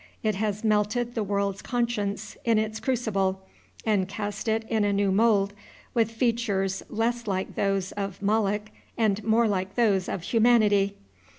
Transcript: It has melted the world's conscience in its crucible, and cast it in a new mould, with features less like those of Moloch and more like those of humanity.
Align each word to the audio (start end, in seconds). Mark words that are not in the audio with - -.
It 0.23 0.33
has 0.33 0.63
melted 0.63 1.13
the 1.13 1.23
world's 1.23 1.61
conscience 1.61 2.35
in 2.43 2.57
its 2.57 2.79
crucible, 2.79 3.45
and 3.85 4.07
cast 4.07 4.47
it 4.47 4.65
in 4.67 4.83
a 4.83 4.91
new 4.91 5.11
mould, 5.11 5.53
with 5.93 6.09
features 6.09 6.81
less 6.89 7.27
like 7.27 7.53
those 7.53 7.91
of 7.91 8.19
Moloch 8.19 8.71
and 8.97 9.23
more 9.23 9.47
like 9.47 9.75
those 9.75 10.09
of 10.09 10.23
humanity. 10.23 10.97